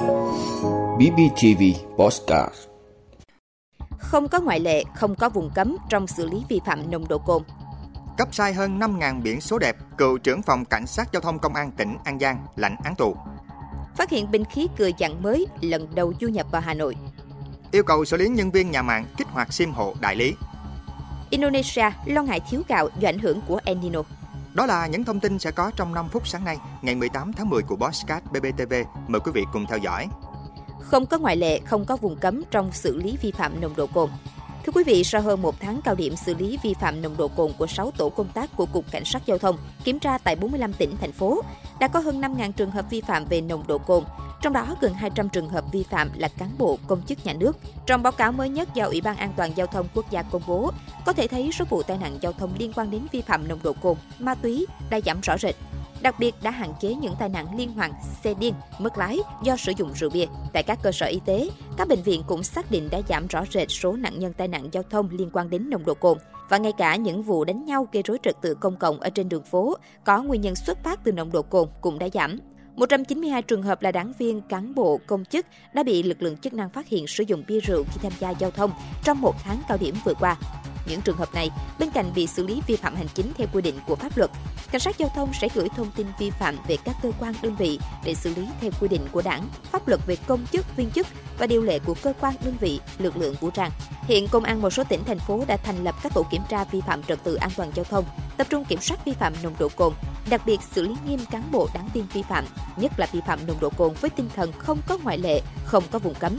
BBTV 0.00 1.62
Postcard 1.96 2.54
Không 3.98 4.28
có 4.28 4.40
ngoại 4.40 4.60
lệ, 4.60 4.84
không 4.94 5.14
có 5.14 5.28
vùng 5.28 5.50
cấm 5.54 5.76
trong 5.88 6.06
xử 6.06 6.26
lý 6.26 6.42
vi 6.48 6.60
phạm 6.66 6.90
nồng 6.90 7.08
độ 7.08 7.18
cồn. 7.18 7.42
Cấp 8.16 8.28
sai 8.32 8.52
hơn 8.54 8.78
5.000 8.78 9.22
biển 9.22 9.40
số 9.40 9.58
đẹp, 9.58 9.76
cựu 9.98 10.18
trưởng 10.18 10.42
phòng 10.42 10.64
cảnh 10.64 10.86
sát 10.86 11.12
giao 11.12 11.20
thông 11.20 11.38
công 11.38 11.54
an 11.54 11.70
tỉnh 11.76 11.96
An 12.04 12.18
Giang 12.18 12.46
lãnh 12.56 12.76
án 12.84 12.94
tù. 12.94 13.16
Phát 13.96 14.10
hiện 14.10 14.30
binh 14.30 14.44
khí 14.44 14.68
cười 14.78 14.94
dạng 14.98 15.22
mới 15.22 15.46
lần 15.60 15.94
đầu 15.94 16.12
du 16.20 16.28
nhập 16.28 16.46
vào 16.50 16.62
Hà 16.62 16.74
Nội. 16.74 16.96
Yêu 17.70 17.82
cầu 17.82 18.04
xử 18.04 18.16
lý 18.16 18.28
nhân 18.28 18.50
viên 18.50 18.70
nhà 18.70 18.82
mạng 18.82 19.04
kích 19.16 19.28
hoạt 19.28 19.52
sim 19.52 19.72
hộ 19.72 19.94
đại 20.00 20.16
lý. 20.16 20.34
Indonesia 21.30 21.90
lo 22.06 22.22
ngại 22.22 22.40
thiếu 22.50 22.62
gạo 22.68 22.88
do 22.98 23.08
ảnh 23.08 23.18
hưởng 23.18 23.40
của 23.48 23.60
El 23.64 23.78
Nino. 23.78 24.02
Đó 24.54 24.66
là 24.66 24.86
những 24.86 25.04
thông 25.04 25.20
tin 25.20 25.38
sẽ 25.38 25.50
có 25.50 25.70
trong 25.76 25.94
5 25.94 26.08
phút 26.08 26.28
sáng 26.28 26.44
nay, 26.44 26.56
ngày 26.82 26.94
18 26.94 27.32
tháng 27.32 27.50
10 27.50 27.62
của 27.62 27.76
Bosscat 27.76 28.32
BBTV. 28.32 28.74
Mời 29.08 29.20
quý 29.20 29.32
vị 29.34 29.44
cùng 29.52 29.66
theo 29.66 29.78
dõi. 29.78 30.08
Không 30.80 31.06
có 31.06 31.18
ngoại 31.18 31.36
lệ, 31.36 31.58
không 31.58 31.84
có 31.84 31.96
vùng 31.96 32.16
cấm 32.16 32.42
trong 32.50 32.72
xử 32.72 32.96
lý 32.96 33.16
vi 33.22 33.32
phạm 33.32 33.60
nồng 33.60 33.76
độ 33.76 33.86
cồn. 33.86 34.10
Thưa 34.66 34.72
quý 34.74 34.84
vị, 34.84 35.04
sau 35.04 35.22
hơn 35.22 35.42
một 35.42 35.60
tháng 35.60 35.80
cao 35.84 35.94
điểm 35.94 36.16
xử 36.16 36.34
lý 36.34 36.58
vi 36.62 36.74
phạm 36.74 37.02
nồng 37.02 37.16
độ 37.16 37.28
cồn 37.28 37.52
của 37.58 37.66
6 37.66 37.90
tổ 37.90 38.08
công 38.08 38.28
tác 38.28 38.56
của 38.56 38.66
Cục 38.66 38.84
Cảnh 38.90 39.04
sát 39.04 39.26
Giao 39.26 39.38
thông 39.38 39.56
kiểm 39.84 39.98
tra 39.98 40.18
tại 40.18 40.36
45 40.36 40.72
tỉnh, 40.72 40.96
thành 41.00 41.12
phố, 41.12 41.42
đã 41.80 41.88
có 41.88 42.00
hơn 42.00 42.20
5.000 42.20 42.52
trường 42.52 42.70
hợp 42.70 42.84
vi 42.90 43.00
phạm 43.00 43.24
về 43.24 43.40
nồng 43.40 43.66
độ 43.66 43.78
cồn, 43.78 44.04
trong 44.40 44.52
đó 44.52 44.76
gần 44.80 44.94
200 44.94 45.28
trường 45.28 45.48
hợp 45.48 45.64
vi 45.72 45.82
phạm 45.82 46.10
là 46.16 46.28
cán 46.28 46.50
bộ, 46.58 46.78
công 46.86 47.02
chức 47.02 47.26
nhà 47.26 47.32
nước. 47.32 47.56
Trong 47.86 48.02
báo 48.02 48.12
cáo 48.12 48.32
mới 48.32 48.48
nhất 48.48 48.68
do 48.74 48.84
Ủy 48.84 49.00
ban 49.00 49.16
An 49.16 49.32
toàn 49.36 49.50
Giao 49.56 49.66
thông 49.66 49.86
Quốc 49.94 50.10
gia 50.10 50.22
công 50.22 50.42
bố, 50.46 50.70
có 51.06 51.12
thể 51.12 51.26
thấy 51.26 51.50
số 51.52 51.64
vụ 51.70 51.82
tai 51.82 51.98
nạn 51.98 52.18
giao 52.20 52.32
thông 52.32 52.50
liên 52.58 52.72
quan 52.72 52.90
đến 52.90 53.06
vi 53.12 53.20
phạm 53.20 53.48
nồng 53.48 53.62
độ 53.62 53.72
cồn, 53.72 53.96
ma 54.18 54.34
túy 54.34 54.66
đã 54.90 55.00
giảm 55.00 55.20
rõ 55.20 55.38
rệt. 55.38 55.54
Đặc 56.02 56.14
biệt 56.18 56.34
đã 56.42 56.50
hạn 56.50 56.72
chế 56.80 56.94
những 56.94 57.14
tai 57.18 57.28
nạn 57.28 57.58
liên 57.58 57.72
hoàn, 57.72 57.92
xe 58.24 58.34
điên, 58.34 58.54
mất 58.78 58.98
lái 58.98 59.18
do 59.42 59.56
sử 59.56 59.72
dụng 59.76 59.92
rượu 59.94 60.10
bia. 60.10 60.26
Tại 60.52 60.62
các 60.62 60.78
cơ 60.82 60.92
sở 60.92 61.06
y 61.06 61.20
tế, 61.24 61.48
các 61.76 61.88
bệnh 61.88 62.02
viện 62.02 62.22
cũng 62.26 62.42
xác 62.42 62.70
định 62.70 62.88
đã 62.90 63.00
giảm 63.08 63.26
rõ 63.26 63.44
rệt 63.50 63.68
số 63.70 63.92
nạn 63.92 64.18
nhân 64.18 64.32
tai 64.32 64.48
nạn 64.48 64.68
giao 64.72 64.82
thông 64.82 65.08
liên 65.10 65.30
quan 65.32 65.50
đến 65.50 65.70
nồng 65.70 65.84
độ 65.84 65.94
cồn. 65.94 66.18
Và 66.48 66.58
ngay 66.58 66.72
cả 66.78 66.96
những 66.96 67.22
vụ 67.22 67.44
đánh 67.44 67.64
nhau 67.64 67.86
gây 67.92 68.02
rối 68.02 68.18
trật 68.22 68.36
tự 68.42 68.54
công 68.54 68.76
cộng 68.76 69.00
ở 69.00 69.10
trên 69.10 69.28
đường 69.28 69.42
phố 69.42 69.76
có 70.04 70.22
nguyên 70.22 70.40
nhân 70.40 70.56
xuất 70.56 70.78
phát 70.84 71.04
từ 71.04 71.12
nồng 71.12 71.32
độ 71.32 71.42
cồn 71.42 71.68
cũng 71.80 71.98
đã 71.98 72.08
giảm. 72.14 72.38
192 72.76 73.42
trường 73.42 73.62
hợp 73.62 73.82
là 73.82 73.92
đảng 73.92 74.12
viên, 74.18 74.40
cán 74.40 74.74
bộ, 74.74 75.00
công 75.06 75.24
chức 75.24 75.46
đã 75.74 75.82
bị 75.82 76.02
lực 76.02 76.22
lượng 76.22 76.36
chức 76.36 76.52
năng 76.52 76.70
phát 76.70 76.88
hiện 76.88 77.06
sử 77.06 77.24
dụng 77.26 77.44
bia 77.46 77.60
rượu 77.60 77.84
khi 77.84 77.98
tham 78.02 78.12
gia 78.18 78.30
giao 78.30 78.50
thông 78.50 78.70
trong 79.04 79.20
một 79.20 79.34
tháng 79.44 79.62
cao 79.68 79.78
điểm 79.80 79.94
vừa 80.04 80.14
qua. 80.14 80.36
Những 80.86 81.00
trường 81.00 81.16
hợp 81.16 81.34
này, 81.34 81.50
bên 81.78 81.90
cạnh 81.90 82.12
bị 82.14 82.26
xử 82.26 82.46
lý 82.46 82.60
vi 82.66 82.76
phạm 82.76 82.94
hành 82.94 83.06
chính 83.14 83.32
theo 83.36 83.46
quy 83.52 83.62
định 83.62 83.74
của 83.86 83.94
pháp 83.94 84.18
luật, 84.18 84.30
cảnh 84.72 84.80
sát 84.80 84.98
giao 84.98 85.08
thông 85.14 85.32
sẽ 85.40 85.48
gửi 85.54 85.68
thông 85.76 85.90
tin 85.96 86.06
vi 86.18 86.30
phạm 86.30 86.56
về 86.68 86.76
các 86.84 86.96
cơ 87.02 87.12
quan 87.20 87.34
đơn 87.42 87.56
vị 87.56 87.78
để 88.04 88.14
xử 88.14 88.34
lý 88.34 88.48
theo 88.60 88.70
quy 88.80 88.88
định 88.88 89.02
của 89.12 89.22
đảng, 89.22 89.48
pháp 89.62 89.88
luật 89.88 90.00
về 90.06 90.16
công 90.26 90.46
chức, 90.52 90.76
viên 90.76 90.90
chức 90.90 91.06
và 91.38 91.46
điều 91.46 91.62
lệ 91.62 91.78
của 91.78 91.94
cơ 92.02 92.12
quan 92.20 92.34
đơn 92.44 92.54
vị, 92.60 92.80
lực 92.98 93.16
lượng 93.16 93.34
vũ 93.40 93.50
trang. 93.50 93.70
Hiện 94.02 94.28
công 94.28 94.44
an 94.44 94.62
một 94.62 94.70
số 94.70 94.84
tỉnh 94.84 95.04
thành 95.04 95.18
phố 95.18 95.44
đã 95.46 95.56
thành 95.56 95.84
lập 95.84 95.94
các 96.02 96.14
tổ 96.14 96.26
kiểm 96.30 96.42
tra 96.48 96.64
vi 96.64 96.80
phạm 96.80 97.02
trật 97.02 97.24
tự 97.24 97.34
an 97.34 97.50
toàn 97.56 97.70
giao 97.74 97.84
thông, 97.84 98.04
tập 98.36 98.46
trung 98.50 98.64
kiểm 98.64 98.80
soát 98.80 99.04
vi 99.04 99.12
phạm 99.12 99.32
nồng 99.42 99.54
độ 99.58 99.68
cồn, 99.76 99.92
đặc 100.30 100.42
biệt 100.46 100.60
xử 100.62 100.82
lý 100.82 100.94
nghiêm 101.08 101.20
cán 101.30 101.42
bộ 101.52 101.68
đáng 101.74 101.88
viên 101.94 102.04
vi 102.12 102.22
phạm, 102.22 102.44
nhất 102.76 102.92
là 102.98 103.06
vi 103.12 103.20
phạm 103.26 103.38
nồng 103.46 103.60
độ 103.60 103.70
cồn 103.76 103.92
với 104.00 104.10
tinh 104.10 104.28
thần 104.34 104.52
không 104.52 104.78
có 104.88 104.98
ngoại 105.02 105.18
lệ, 105.18 105.40
không 105.64 105.84
có 105.90 105.98
vùng 105.98 106.14
cấm. 106.14 106.32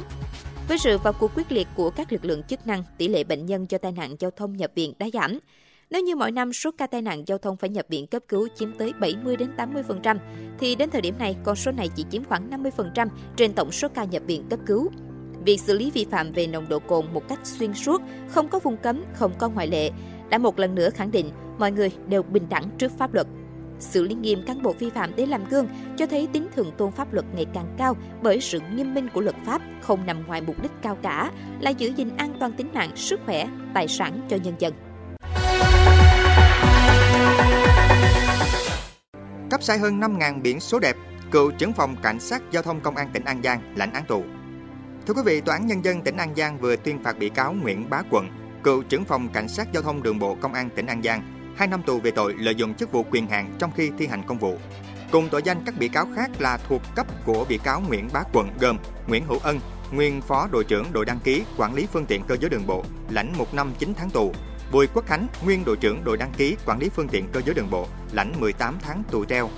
Với 0.68 0.78
sự 0.78 0.98
vào 0.98 1.14
cuộc 1.14 1.32
quyết 1.36 1.52
liệt 1.52 1.68
của 1.76 1.90
các 1.90 2.12
lực 2.12 2.26
lượng 2.26 2.44
chức 2.44 2.68
năng, 2.68 2.84
tỷ 2.98 3.08
lệ 3.08 3.24
bệnh 3.24 3.46
nhân 3.46 3.66
do 3.70 3.78
tai 3.78 3.92
nạn 3.92 4.16
giao 4.20 4.32
thông 4.32 4.58
nhập 4.58 4.72
viện 4.76 4.94
đã 5.00 5.08
giảm. 5.14 5.40
Nếu 5.90 6.02
như 6.02 6.16
mỗi 6.16 6.32
năm 6.32 6.54
số 6.54 6.72
ca 6.78 6.88
tai 6.88 7.02
nạn 7.02 7.24
giao 7.28 7.38
thông 7.38 7.58
phải 7.58 7.70
nhập 7.70 7.86
viện 7.90 8.08
cấp 8.08 8.24
cứu 8.28 8.48
chiếm 8.56 8.74
tới 8.74 8.94
70 9.00 9.36
đến 9.36 9.52
80%, 9.58 10.18
thì 10.60 10.76
đến 10.76 10.90
thời 10.90 11.02
điểm 11.02 11.18
này 11.18 11.36
con 11.44 11.56
số 11.56 11.72
này 11.72 11.90
chỉ 11.96 12.06
chiếm 12.10 12.24
khoảng 12.24 12.50
50% 12.50 13.08
trên 13.36 13.54
tổng 13.54 13.72
số 13.72 13.88
ca 13.94 14.04
nhập 14.04 14.24
viện 14.26 14.44
cấp 14.50 14.60
cứu. 14.66 14.90
Việc 15.46 15.60
xử 15.60 15.78
lý 15.78 15.92
vi 15.92 16.06
phạm 16.12 16.32
về 16.32 16.48
nồng 16.48 16.70
độ 16.70 16.80
cồn 16.80 17.06
một 17.14 17.28
cách 17.28 17.40
xuyên 17.44 17.74
suốt, 17.74 18.02
không 18.28 18.48
có 18.48 18.60
vùng 18.60 18.78
cấm, 18.78 19.04
không 19.14 19.32
có 19.38 19.50
ngoại 19.50 19.68
lệ, 19.68 19.90
đã 20.30 20.38
một 20.38 20.60
lần 20.60 20.76
nữa 20.76 20.90
khẳng 20.90 21.12
định 21.12 21.30
mọi 21.60 21.72
người 21.72 21.92
đều 22.08 22.24
bình 22.24 22.50
đẳng 22.50 22.70
trước 22.78 22.92
pháp 22.98 23.14
luật 23.14 23.28
xử 23.82 24.04
lý 24.04 24.16
nghiêm 24.16 24.44
cán 24.48 24.62
bộ 24.62 24.74
vi 24.80 24.90
phạm 24.90 25.12
để 25.16 25.26
làm 25.26 25.50
gương 25.50 25.68
cho 25.98 26.06
thấy 26.06 26.28
tính 26.34 26.48
thượng 26.56 26.72
tôn 26.78 26.92
pháp 26.92 27.14
luật 27.14 27.26
ngày 27.36 27.46
càng 27.54 27.76
cao 27.78 27.98
bởi 28.22 28.42
sự 28.42 28.60
nghiêm 28.76 28.94
minh 28.94 29.10
của 29.14 29.22
luật 29.22 29.36
pháp 29.46 29.62
không 29.82 30.06
nằm 30.06 30.28
ngoài 30.28 30.42
mục 30.42 30.62
đích 30.62 30.72
cao 30.82 30.98
cả 31.02 31.32
là 31.60 31.70
giữ 31.70 31.92
gìn 31.96 32.10
an 32.18 32.34
toàn 32.40 32.54
tính 32.54 32.68
mạng, 32.74 32.92
sức 32.96 33.20
khỏe, 33.26 33.48
tài 33.74 33.88
sản 33.88 34.28
cho 34.30 34.38
nhân 34.44 34.56
dân. 34.60 34.74
Cấp 39.50 39.64
sai 39.64 39.78
hơn 39.78 40.00
5.000 40.00 40.42
biển 40.42 40.60
số 40.60 40.80
đẹp, 40.80 40.96
cựu 41.32 41.52
trưởng 41.52 41.74
phòng 41.74 41.96
cảnh 42.04 42.20
sát 42.20 42.42
giao 42.52 42.64
thông 42.64 42.82
công 42.82 42.96
an 42.96 43.10
tỉnh 43.14 43.24
An 43.24 43.42
Giang 43.44 43.74
lãnh 43.76 43.94
án 43.94 44.06
tù. 44.06 44.24
Thưa 45.08 45.14
quý 45.14 45.22
vị, 45.26 45.42
Tòa 45.42 45.56
án 45.56 45.68
Nhân 45.68 45.86
dân 45.86 46.02
tỉnh 46.02 46.18
An 46.18 46.36
Giang 46.36 46.58
vừa 46.60 46.76
tuyên 46.76 47.04
phạt 47.04 47.20
bị 47.20 47.30
cáo 47.30 47.54
Nguyễn 47.54 47.90
Bá 47.90 48.02
Quận, 48.12 48.28
cựu 48.64 48.84
trưởng 48.84 49.06
phòng 49.06 49.30
cảnh 49.34 49.48
sát 49.48 49.74
giao 49.74 49.84
thông 49.84 50.04
đường 50.04 50.20
bộ 50.20 50.36
công 50.42 50.54
an 50.54 50.70
tỉnh 50.76 50.86
An 50.86 51.04
Giang 51.04 51.41
2 51.56 51.68
năm 51.68 51.84
tù 51.84 52.00
về 52.00 52.12
tội 52.12 52.36
lợi 52.38 52.56
dụng 52.56 52.74
chức 52.74 52.92
vụ 52.92 53.06
quyền 53.12 53.28
hạn 53.28 53.54
trong 53.60 53.72
khi 53.76 53.92
thi 53.98 54.08
hành 54.08 54.24
công 54.28 54.40
vụ. 54.40 54.58
Cùng 55.12 55.30
tội 55.30 55.42
danh 55.44 55.64
các 55.66 55.76
bị 55.78 55.88
cáo 55.88 56.08
khác 56.16 56.32
là 56.40 56.58
thuộc 56.58 56.82
cấp 56.96 57.08
của 57.26 57.46
bị 57.50 57.58
cáo 57.58 57.82
Nguyễn 57.88 58.10
Bá 58.14 58.24
Quận 58.34 58.50
gồm 58.60 58.78
Nguyễn 59.08 59.26
Hữu 59.26 59.40
Ân, 59.40 59.60
nguyên 59.92 60.22
phó 60.22 60.48
đội 60.52 60.64
trưởng 60.64 60.86
đội 60.94 61.06
đăng 61.06 61.20
ký 61.20 61.44
quản 61.58 61.74
lý 61.74 61.88
phương 61.94 62.06
tiện 62.06 62.24
cơ 62.28 62.38
giới 62.42 62.50
đường 62.50 62.68
bộ, 62.68 62.84
lãnh 63.10 63.34
1 63.38 63.54
năm 63.54 63.74
9 63.80 63.94
tháng 63.98 64.10
tù. 64.10 64.34
Bùi 64.72 64.88
Quốc 64.88 65.06
Khánh, 65.06 65.28
nguyên 65.46 65.66
đội 65.66 65.78
trưởng 65.78 66.04
đội 66.04 66.18
đăng 66.18 66.32
ký 66.38 66.56
quản 66.66 66.80
lý 66.80 66.90
phương 66.90 67.08
tiện 67.08 67.28
cơ 67.32 67.42
giới 67.46 67.56
đường 67.56 67.70
bộ, 67.72 67.88
lãnh 68.12 68.34
18 68.40 68.78
tháng 68.82 69.04
tù 69.12 69.26
treo. 69.26 69.50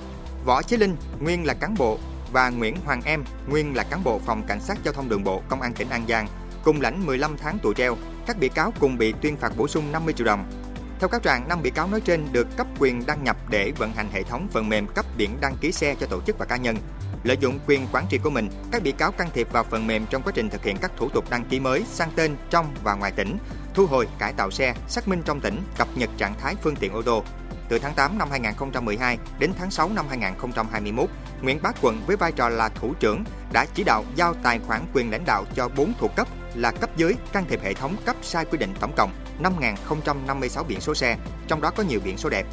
Võ 0.45 0.61
Chí 0.61 0.77
Linh, 0.77 0.95
nguyên 1.19 1.45
là 1.45 1.53
cán 1.53 1.75
bộ 1.77 1.99
và 2.31 2.49
Nguyễn 2.49 2.75
Hoàng 2.85 3.01
Em, 3.05 3.23
nguyên 3.49 3.75
là 3.75 3.83
cán 3.83 4.03
bộ 4.03 4.19
phòng 4.19 4.43
cảnh 4.47 4.59
sát 4.59 4.77
giao 4.83 4.93
thông 4.93 5.09
đường 5.09 5.23
bộ 5.23 5.41
công 5.49 5.61
an 5.61 5.73
tỉnh 5.73 5.89
An 5.89 6.05
Giang, 6.09 6.27
cùng 6.63 6.81
lãnh 6.81 7.05
15 7.05 7.37
tháng 7.37 7.59
tù 7.59 7.73
treo. 7.73 7.97
Các 8.27 8.39
bị 8.39 8.49
cáo 8.49 8.73
cùng 8.79 8.97
bị 8.97 9.13
tuyên 9.21 9.37
phạt 9.37 9.57
bổ 9.57 9.67
sung 9.67 9.91
50 9.91 10.13
triệu 10.13 10.25
đồng 10.25 10.62
theo 11.03 11.07
cáo 11.09 11.19
trạng, 11.19 11.47
năm 11.47 11.61
bị 11.61 11.69
cáo 11.69 11.87
nói 11.87 12.01
trên 12.01 12.27
được 12.31 12.47
cấp 12.57 12.67
quyền 12.79 13.05
đăng 13.05 13.23
nhập 13.23 13.37
để 13.49 13.71
vận 13.77 13.93
hành 13.93 14.09
hệ 14.11 14.23
thống 14.23 14.47
phần 14.51 14.69
mềm 14.69 14.87
cấp 14.87 15.05
biển 15.17 15.37
đăng 15.41 15.55
ký 15.61 15.71
xe 15.71 15.95
cho 15.99 16.07
tổ 16.07 16.21
chức 16.21 16.37
và 16.37 16.45
cá 16.45 16.57
nhân. 16.57 16.77
Lợi 17.23 17.37
dụng 17.37 17.59
quyền 17.67 17.87
quản 17.91 18.05
trị 18.09 18.17
của 18.17 18.29
mình, 18.29 18.49
các 18.71 18.83
bị 18.83 18.91
cáo 18.91 19.11
can 19.11 19.29
thiệp 19.33 19.51
vào 19.51 19.63
phần 19.63 19.87
mềm 19.87 20.05
trong 20.09 20.21
quá 20.21 20.33
trình 20.35 20.49
thực 20.49 20.63
hiện 20.63 20.77
các 20.77 20.91
thủ 20.97 21.09
tục 21.09 21.29
đăng 21.29 21.45
ký 21.45 21.59
mới 21.59 21.83
sang 21.87 22.11
tên 22.15 22.35
trong 22.49 22.73
và 22.83 22.93
ngoài 22.93 23.11
tỉnh, 23.11 23.37
thu 23.73 23.85
hồi, 23.85 24.07
cải 24.19 24.33
tạo 24.33 24.51
xe, 24.51 24.73
xác 24.87 25.07
minh 25.07 25.21
trong 25.25 25.39
tỉnh, 25.39 25.61
cập 25.77 25.87
nhật 25.95 26.09
trạng 26.17 26.35
thái 26.39 26.55
phương 26.61 26.75
tiện 26.75 26.93
ô 26.93 27.01
tô. 27.01 27.23
Từ 27.69 27.79
tháng 27.79 27.93
8 27.93 28.17
năm 28.17 28.27
2012 28.31 29.17
đến 29.39 29.51
tháng 29.59 29.71
6 29.71 29.89
năm 29.89 30.05
2021, 30.09 31.09
Nguyễn 31.41 31.59
Bá 31.61 31.71
Quận 31.81 32.01
với 32.07 32.15
vai 32.15 32.31
trò 32.31 32.49
là 32.49 32.69
thủ 32.69 32.93
trưởng 32.99 33.23
đã 33.53 33.65
chỉ 33.73 33.83
đạo 33.83 34.05
giao 34.15 34.33
tài 34.33 34.59
khoản 34.59 34.81
quyền 34.93 35.11
lãnh 35.11 35.25
đạo 35.25 35.45
cho 35.55 35.69
4 35.75 35.93
thuộc 35.99 36.15
cấp 36.15 36.27
là 36.55 36.71
cấp 36.71 36.97
dưới 36.97 37.13
can 37.33 37.45
thiệp 37.49 37.63
hệ 37.63 37.73
thống 37.73 37.95
cấp 38.05 38.15
sai 38.21 38.45
quy 38.45 38.57
định 38.57 38.73
tổng 38.79 38.91
cộng 38.97 39.11
5.056 39.41 40.63
biển 40.63 40.81
số 40.81 40.95
xe, 40.95 41.17
trong 41.47 41.61
đó 41.61 41.71
có 41.75 41.83
nhiều 41.83 41.99
biển 42.03 42.17
số 42.17 42.29
đẹp. 42.29 42.45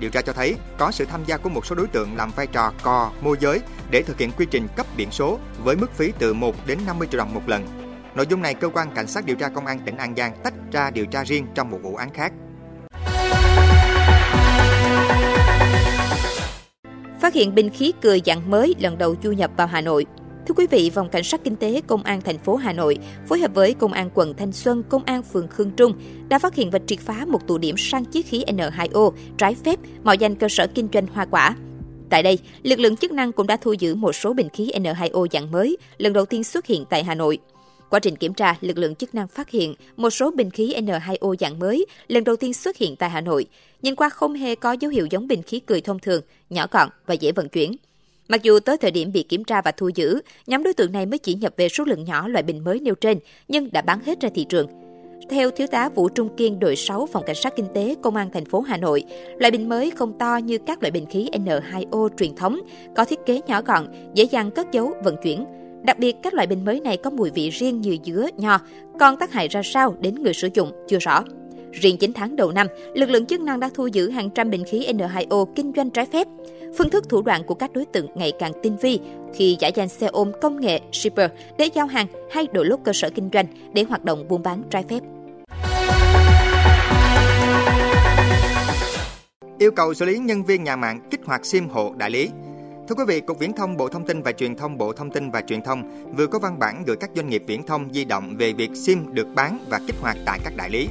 Điều 0.00 0.10
tra 0.10 0.22
cho 0.22 0.32
thấy 0.32 0.56
có 0.78 0.90
sự 0.90 1.04
tham 1.04 1.24
gia 1.26 1.36
của 1.36 1.48
một 1.48 1.66
số 1.66 1.74
đối 1.74 1.86
tượng 1.86 2.16
làm 2.16 2.30
vai 2.36 2.46
trò 2.46 2.72
cò, 2.82 3.10
môi 3.20 3.36
giới 3.40 3.60
để 3.90 4.02
thực 4.02 4.18
hiện 4.18 4.30
quy 4.36 4.46
trình 4.50 4.68
cấp 4.76 4.86
biển 4.96 5.10
số 5.10 5.38
với 5.64 5.76
mức 5.76 5.92
phí 5.94 6.12
từ 6.18 6.34
1 6.34 6.66
đến 6.66 6.78
50 6.86 7.08
triệu 7.10 7.18
đồng 7.18 7.34
một 7.34 7.42
lần. 7.46 7.66
Nội 8.14 8.26
dung 8.30 8.42
này 8.42 8.54
cơ 8.54 8.68
quan 8.68 8.90
cảnh 8.94 9.06
sát 9.06 9.26
điều 9.26 9.36
tra 9.36 9.48
công 9.48 9.66
an 9.66 9.78
tỉnh 9.84 9.96
An 9.96 10.14
Giang 10.16 10.32
tách 10.44 10.54
ra 10.72 10.90
điều 10.90 11.06
tra 11.06 11.24
riêng 11.24 11.46
trong 11.54 11.70
một 11.70 11.78
vụ 11.82 11.96
án 11.96 12.10
khác. 12.14 12.32
Phát 17.20 17.34
hiện 17.34 17.54
binh 17.54 17.70
khí 17.70 17.92
cười 18.02 18.22
dạng 18.26 18.50
mới 18.50 18.74
lần 18.78 18.98
đầu 18.98 19.14
du 19.22 19.32
nhập 19.32 19.50
vào 19.56 19.66
Hà 19.66 19.80
Nội. 19.80 20.06
Thưa 20.48 20.54
quý 20.54 20.66
vị, 20.70 20.90
Phòng 20.90 21.08
Cảnh 21.08 21.24
sát 21.24 21.44
Kinh 21.44 21.56
tế 21.56 21.80
Công 21.86 22.02
an 22.02 22.20
thành 22.20 22.38
phố 22.38 22.56
Hà 22.56 22.72
Nội 22.72 22.98
phối 23.28 23.38
hợp 23.38 23.50
với 23.54 23.74
Công 23.74 23.92
an 23.92 24.10
quận 24.14 24.34
Thanh 24.34 24.52
Xuân, 24.52 24.82
Công 24.88 25.04
an 25.04 25.22
phường 25.22 25.48
Khương 25.48 25.70
Trung 25.70 25.92
đã 26.28 26.38
phát 26.38 26.54
hiện 26.54 26.70
và 26.70 26.78
triệt 26.86 26.98
phá 26.98 27.24
một 27.28 27.46
tụ 27.46 27.58
điểm 27.58 27.76
sang 27.78 28.04
chiết 28.04 28.24
khí 28.26 28.44
N2O 28.46 29.12
trái 29.38 29.54
phép 29.64 29.78
mạo 30.04 30.14
danh 30.14 30.34
cơ 30.34 30.48
sở 30.48 30.66
kinh 30.74 30.88
doanh 30.92 31.06
hoa 31.06 31.24
quả. 31.24 31.56
Tại 32.10 32.22
đây, 32.22 32.38
lực 32.62 32.78
lượng 32.78 32.96
chức 32.96 33.12
năng 33.12 33.32
cũng 33.32 33.46
đã 33.46 33.56
thu 33.56 33.72
giữ 33.72 33.94
một 33.94 34.12
số 34.12 34.32
bình 34.32 34.48
khí 34.48 34.72
N2O 34.74 35.26
dạng 35.32 35.50
mới, 35.52 35.76
lần 35.98 36.12
đầu 36.12 36.24
tiên 36.26 36.44
xuất 36.44 36.66
hiện 36.66 36.84
tại 36.90 37.04
Hà 37.04 37.14
Nội. 37.14 37.38
Quá 37.90 38.00
trình 38.00 38.16
kiểm 38.16 38.34
tra, 38.34 38.56
lực 38.60 38.78
lượng 38.78 38.94
chức 38.94 39.14
năng 39.14 39.28
phát 39.28 39.50
hiện 39.50 39.74
một 39.96 40.10
số 40.10 40.30
bình 40.30 40.50
khí 40.50 40.74
N2O 40.76 41.34
dạng 41.40 41.58
mới 41.58 41.86
lần 42.08 42.24
đầu 42.24 42.36
tiên 42.36 42.54
xuất 42.54 42.76
hiện 42.76 42.96
tại 42.96 43.10
Hà 43.10 43.20
Nội. 43.20 43.46
Nhìn 43.82 43.94
qua 43.94 44.08
không 44.08 44.34
hề 44.34 44.54
có 44.54 44.72
dấu 44.72 44.90
hiệu 44.90 45.06
giống 45.10 45.28
bình 45.28 45.42
khí 45.42 45.60
cười 45.60 45.80
thông 45.80 45.98
thường, 45.98 46.22
nhỏ 46.50 46.66
gọn 46.70 46.88
và 47.06 47.14
dễ 47.14 47.32
vận 47.32 47.48
chuyển. 47.48 47.72
Mặc 48.28 48.42
dù 48.42 48.60
tới 48.60 48.76
thời 48.76 48.90
điểm 48.90 49.12
bị 49.12 49.22
kiểm 49.22 49.44
tra 49.44 49.62
và 49.62 49.72
thu 49.72 49.90
giữ, 49.94 50.20
nhóm 50.46 50.62
đối 50.62 50.74
tượng 50.74 50.92
này 50.92 51.06
mới 51.06 51.18
chỉ 51.18 51.34
nhập 51.34 51.54
về 51.56 51.68
số 51.68 51.84
lượng 51.84 52.04
nhỏ 52.04 52.28
loại 52.28 52.42
bình 52.42 52.64
mới 52.64 52.80
nêu 52.80 52.94
trên, 52.94 53.18
nhưng 53.48 53.72
đã 53.72 53.82
bán 53.82 54.00
hết 54.00 54.20
ra 54.20 54.28
thị 54.34 54.46
trường. 54.48 54.66
Theo 55.30 55.50
thiếu 55.50 55.66
tá 55.66 55.88
Vũ 55.88 56.08
Trung 56.08 56.36
Kiên, 56.36 56.58
đội 56.58 56.76
6 56.76 57.08
phòng 57.12 57.24
cảnh 57.26 57.36
sát 57.36 57.56
kinh 57.56 57.66
tế 57.74 57.94
công 58.02 58.16
an 58.16 58.30
thành 58.32 58.44
phố 58.44 58.60
Hà 58.60 58.76
Nội, 58.76 59.04
loại 59.38 59.50
bình 59.50 59.68
mới 59.68 59.90
không 59.90 60.18
to 60.18 60.36
như 60.36 60.58
các 60.58 60.82
loại 60.82 60.90
bình 60.90 61.06
khí 61.10 61.28
N2O 61.32 62.08
truyền 62.18 62.36
thống, 62.36 62.60
có 62.96 63.04
thiết 63.04 63.18
kế 63.26 63.40
nhỏ 63.46 63.62
gọn, 63.62 63.86
dễ 64.14 64.24
dàng 64.24 64.50
cất 64.50 64.72
giấu, 64.72 64.92
vận 65.04 65.16
chuyển. 65.22 65.44
Đặc 65.82 65.98
biệt, 65.98 66.16
các 66.22 66.34
loại 66.34 66.46
bình 66.46 66.64
mới 66.64 66.80
này 66.80 66.96
có 66.96 67.10
mùi 67.10 67.30
vị 67.30 67.50
riêng 67.50 67.80
như 67.80 67.96
dứa, 68.04 68.26
nho, 68.36 68.58
còn 69.00 69.16
tác 69.16 69.32
hại 69.32 69.48
ra 69.48 69.62
sao 69.64 69.94
đến 70.00 70.14
người 70.14 70.34
sử 70.34 70.48
dụng 70.54 70.72
chưa 70.88 70.98
rõ. 70.98 71.24
Riêng 71.80 71.96
9 71.96 72.12
tháng 72.14 72.36
đầu 72.36 72.52
năm, 72.52 72.66
lực 72.94 73.10
lượng 73.10 73.26
chức 73.26 73.40
năng 73.40 73.60
đã 73.60 73.70
thu 73.74 73.86
giữ 73.86 74.10
hàng 74.10 74.30
trăm 74.30 74.50
bình 74.50 74.64
khí 74.70 74.86
N2O 74.92 75.44
kinh 75.44 75.72
doanh 75.76 75.90
trái 75.90 76.06
phép. 76.12 76.26
Phương 76.78 76.90
thức 76.90 77.08
thủ 77.08 77.22
đoạn 77.22 77.44
của 77.44 77.54
các 77.54 77.72
đối 77.72 77.84
tượng 77.84 78.06
ngày 78.14 78.32
càng 78.38 78.52
tinh 78.62 78.76
vi 78.82 78.98
khi 79.34 79.56
giả 79.60 79.68
danh 79.68 79.88
xe 79.88 80.06
ôm 80.06 80.32
công 80.40 80.60
nghệ 80.60 80.80
shipper 80.92 81.30
để 81.58 81.68
giao 81.74 81.86
hàng 81.86 82.06
hay 82.30 82.46
đổi 82.52 82.66
lốt 82.66 82.80
cơ 82.84 82.92
sở 82.92 83.10
kinh 83.10 83.30
doanh 83.32 83.46
để 83.72 83.82
hoạt 83.82 84.04
động 84.04 84.28
buôn 84.28 84.42
bán 84.42 84.62
trái 84.70 84.84
phép. 84.88 85.00
Yêu 89.58 89.70
cầu 89.70 89.94
xử 89.94 90.04
lý 90.04 90.18
nhân 90.18 90.44
viên 90.44 90.64
nhà 90.64 90.76
mạng 90.76 91.00
kích 91.10 91.20
hoạt 91.24 91.46
SIM 91.46 91.68
hộ 91.68 91.94
đại 91.96 92.10
lý. 92.10 92.28
Thưa 92.88 92.94
quý 92.94 93.04
vị, 93.08 93.20
Cục 93.20 93.38
Viễn 93.38 93.52
thông 93.52 93.76
Bộ 93.76 93.88
Thông 93.88 94.06
tin 94.06 94.22
và 94.22 94.32
Truyền 94.32 94.54
thông 94.54 94.78
Bộ 94.78 94.92
Thông 94.92 95.10
tin 95.10 95.30
và 95.30 95.40
Truyền 95.40 95.62
thông 95.62 95.82
vừa 96.16 96.26
có 96.26 96.38
văn 96.38 96.58
bản 96.58 96.82
gửi 96.86 96.96
các 97.00 97.10
doanh 97.14 97.28
nghiệp 97.28 97.42
viễn 97.46 97.62
thông 97.62 97.92
di 97.92 98.04
động 98.04 98.36
về 98.38 98.52
việc 98.52 98.70
SIM 98.74 99.14
được 99.14 99.26
bán 99.34 99.58
và 99.70 99.80
kích 99.86 99.96
hoạt 100.00 100.16
tại 100.26 100.38
các 100.44 100.52
đại 100.56 100.70
lý. 100.70 100.88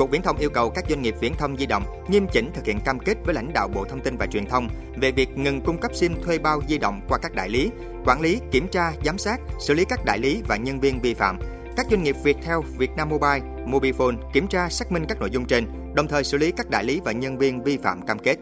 Cục 0.00 0.10
Viễn 0.10 0.22
thông 0.22 0.36
yêu 0.36 0.50
cầu 0.50 0.70
các 0.70 0.84
doanh 0.88 1.02
nghiệp 1.02 1.14
viễn 1.20 1.34
thông 1.34 1.56
di 1.56 1.66
động 1.66 1.84
nghiêm 2.08 2.26
chỉnh 2.32 2.50
thực 2.54 2.64
hiện 2.64 2.80
cam 2.80 2.98
kết 2.98 3.14
với 3.24 3.34
lãnh 3.34 3.52
đạo 3.52 3.68
Bộ 3.68 3.84
Thông 3.84 4.00
tin 4.00 4.16
và 4.16 4.26
Truyền 4.26 4.46
thông 4.46 4.68
về 4.96 5.12
việc 5.12 5.28
ngừng 5.38 5.60
cung 5.60 5.78
cấp 5.78 5.94
SIM 5.94 6.22
thuê 6.22 6.38
bao 6.38 6.62
di 6.68 6.78
động 6.78 7.00
qua 7.08 7.18
các 7.18 7.34
đại 7.34 7.48
lý, 7.48 7.70
quản 8.06 8.20
lý, 8.20 8.38
kiểm 8.50 8.68
tra, 8.68 8.92
giám 9.04 9.18
sát, 9.18 9.40
xử 9.58 9.74
lý 9.74 9.84
các 9.84 10.04
đại 10.04 10.18
lý 10.18 10.42
và 10.48 10.56
nhân 10.56 10.80
viên 10.80 11.00
vi 11.00 11.14
phạm. 11.14 11.38
Các 11.76 11.86
doanh 11.90 12.02
nghiệp 12.02 12.16
Viettel, 12.24 12.58
Vietnam 12.78 13.08
Mobile, 13.08 13.40
Mobifone 13.66 14.16
kiểm 14.32 14.46
tra 14.46 14.68
xác 14.68 14.92
minh 14.92 15.04
các 15.08 15.20
nội 15.20 15.30
dung 15.30 15.44
trên, 15.44 15.66
đồng 15.94 16.08
thời 16.08 16.24
xử 16.24 16.38
lý 16.38 16.52
các 16.52 16.70
đại 16.70 16.84
lý 16.84 17.00
và 17.04 17.12
nhân 17.12 17.38
viên 17.38 17.62
vi 17.62 17.76
phạm 17.76 18.02
cam 18.02 18.18
kết. 18.18 18.36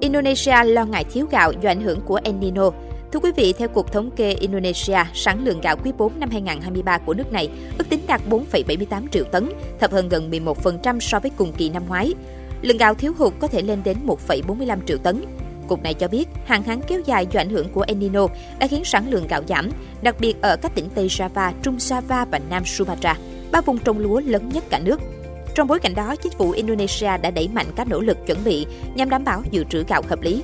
Indonesia 0.00 0.64
lo 0.64 0.84
ngại 0.84 1.04
thiếu 1.12 1.26
gạo 1.30 1.52
do 1.60 1.70
ảnh 1.70 1.80
hưởng 1.80 2.00
của 2.00 2.20
El 2.24 2.34
Nino. 2.34 2.70
Thưa 3.12 3.20
quý 3.20 3.32
vị, 3.36 3.54
theo 3.58 3.68
Cục 3.68 3.92
Thống 3.92 4.10
kê 4.10 4.32
Indonesia, 4.32 4.98
sản 5.14 5.44
lượng 5.44 5.60
gạo 5.60 5.76
quý 5.84 5.92
4 5.98 6.20
năm 6.20 6.30
2023 6.30 6.98
của 6.98 7.14
nước 7.14 7.32
này 7.32 7.50
ước 7.78 7.88
tính 7.88 8.00
đạt 8.06 8.20
4,78 8.30 9.08
triệu 9.08 9.24
tấn, 9.24 9.48
thấp 9.80 9.92
hơn 9.92 10.08
gần 10.08 10.30
11% 10.30 11.00
so 11.00 11.20
với 11.20 11.30
cùng 11.36 11.52
kỳ 11.52 11.70
năm 11.70 11.82
ngoái. 11.88 12.14
Lượng 12.62 12.76
gạo 12.76 12.94
thiếu 12.94 13.12
hụt 13.18 13.32
có 13.38 13.46
thể 13.48 13.62
lên 13.62 13.82
đến 13.84 13.96
1,45 14.06 14.78
triệu 14.86 14.98
tấn. 14.98 15.24
Cục 15.68 15.82
này 15.82 15.94
cho 15.94 16.08
biết, 16.08 16.28
hạn 16.44 16.62
hán 16.62 16.80
kéo 16.88 17.00
dài 17.06 17.26
do 17.30 17.40
ảnh 17.40 17.48
hưởng 17.48 17.68
của 17.68 17.84
El 17.88 17.96
Nino 17.96 18.26
đã 18.58 18.66
khiến 18.66 18.84
sản 18.84 19.10
lượng 19.10 19.26
gạo 19.28 19.42
giảm, 19.48 19.70
đặc 20.02 20.16
biệt 20.20 20.42
ở 20.42 20.56
các 20.56 20.74
tỉnh 20.74 20.88
Tây 20.94 21.08
Java, 21.08 21.52
Trung 21.62 21.76
Java 21.76 22.26
và 22.30 22.40
Nam 22.50 22.64
Sumatra, 22.64 23.16
ba 23.52 23.60
vùng 23.60 23.78
trồng 23.78 23.98
lúa 23.98 24.20
lớn 24.20 24.48
nhất 24.48 24.64
cả 24.70 24.78
nước. 24.84 25.00
Trong 25.54 25.68
bối 25.68 25.78
cảnh 25.78 25.94
đó, 25.94 26.16
chính 26.16 26.32
phủ 26.32 26.50
Indonesia 26.50 27.16
đã 27.22 27.30
đẩy 27.30 27.48
mạnh 27.48 27.66
các 27.76 27.88
nỗ 27.88 28.00
lực 28.00 28.26
chuẩn 28.26 28.44
bị 28.44 28.66
nhằm 28.94 29.10
đảm 29.10 29.24
bảo 29.24 29.42
dự 29.50 29.64
trữ 29.64 29.84
gạo 29.88 30.02
hợp 30.08 30.22
lý. 30.22 30.42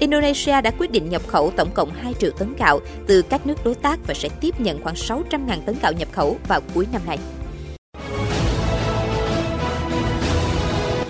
Indonesia 0.00 0.60
đã 0.60 0.70
quyết 0.78 0.90
định 0.90 1.08
nhập 1.08 1.22
khẩu 1.26 1.52
tổng 1.56 1.70
cộng 1.74 1.90
2 1.90 2.14
triệu 2.20 2.30
tấn 2.30 2.54
gạo 2.58 2.80
từ 3.06 3.22
các 3.22 3.46
nước 3.46 3.64
đối 3.64 3.74
tác 3.74 3.98
và 4.06 4.14
sẽ 4.14 4.28
tiếp 4.40 4.60
nhận 4.60 4.82
khoảng 4.82 4.94
600.000 4.94 5.60
tấn 5.66 5.76
gạo 5.82 5.92
nhập 5.92 6.08
khẩu 6.12 6.36
vào 6.48 6.60
cuối 6.74 6.86
năm 6.92 7.02
nay. 7.06 7.18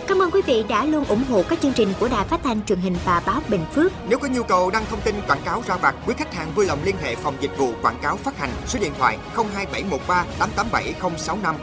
Cảm 0.06 0.22
ơn 0.22 0.30
quý 0.30 0.42
vị 0.46 0.64
đã 0.68 0.84
luôn 0.84 1.04
ủng 1.04 1.24
hộ 1.30 1.42
các 1.42 1.60
chương 1.60 1.72
trình 1.72 1.92
của 2.00 2.08
Đài 2.08 2.24
Phát 2.24 2.40
thanh 2.42 2.64
truyền 2.66 2.78
hình 2.78 2.96
và 3.04 3.22
báo 3.26 3.40
Bình 3.48 3.64
Phước. 3.74 3.92
Nếu 4.08 4.18
có 4.18 4.28
nhu 4.28 4.42
cầu 4.42 4.70
đăng 4.70 4.84
thông 4.90 5.00
tin 5.00 5.14
quảng 5.28 5.40
cáo 5.44 5.62
ra 5.66 5.76
vặt, 5.76 5.94
quý 6.06 6.14
khách 6.18 6.34
hàng 6.34 6.52
vui 6.54 6.66
lòng 6.66 6.78
liên 6.84 6.96
hệ 7.02 7.14
phòng 7.14 7.34
dịch 7.40 7.58
vụ 7.58 7.72
quảng 7.82 7.98
cáo 8.02 8.16
phát 8.16 8.38
hành 8.38 8.50
số 8.66 8.78
điện 8.82 8.92
thoại 8.98 9.18
02713 9.34 10.24
887065. 10.38 11.54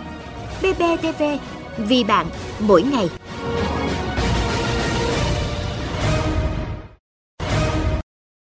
BBTV, 0.62 1.24
vì 1.78 2.04
bạn, 2.04 2.28
mỗi 2.60 2.82
ngày. 2.82 3.10